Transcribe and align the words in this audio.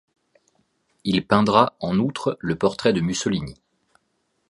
Il 1.03 1.27
peindra, 1.27 1.75
en 1.79 1.99
outre, 1.99 2.35
le 2.39 2.55
portrait 2.55 2.91
de 2.91 3.01
Mussolini. 3.01 3.61